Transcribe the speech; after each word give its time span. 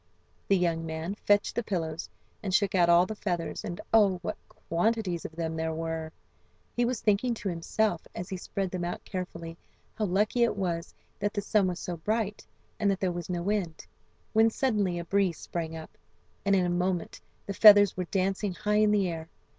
The 0.47 0.57
young 0.57 0.83
man 0.83 1.13
fetched 1.13 1.53
the 1.53 1.61
pillows, 1.61 2.09
and 2.41 2.55
shook 2.55 2.73
out 2.73 2.89
all 2.89 3.05
the 3.05 3.13
feathers, 3.13 3.63
and 3.63 3.79
oh! 3.93 4.17
what 4.23 4.35
quantities 4.67 5.25
of 5.25 5.35
them 5.35 5.55
there 5.55 5.75
were! 5.75 6.11
He 6.75 6.85
was 6.85 7.01
thinking 7.01 7.35
to 7.35 7.49
himself, 7.49 8.07
as 8.15 8.27
he 8.27 8.35
spread 8.35 8.71
them 8.71 8.83
out 8.83 9.03
carefully, 9.05 9.59
how 9.93 10.05
lucky 10.05 10.41
it 10.41 10.57
was 10.57 10.95
that 11.19 11.35
the 11.35 11.41
sun 11.41 11.67
was 11.67 11.79
so 11.79 11.97
bright 11.97 12.43
and 12.79 12.89
that 12.89 12.99
there 12.99 13.11
was 13.11 13.29
no 13.29 13.43
wind, 13.43 13.85
when 14.33 14.49
suddenly 14.49 14.97
a 14.97 15.05
breeze 15.05 15.37
sprang 15.37 15.75
up, 15.77 15.95
and 16.45 16.55
in 16.55 16.65
a 16.65 16.69
moment 16.71 17.21
the 17.45 17.53
feathers 17.53 17.95
were 17.95 18.05
dancing 18.05 18.55
high 18.55 18.77
in 18.79 18.89
the 18.89 19.07
air. 19.07 19.29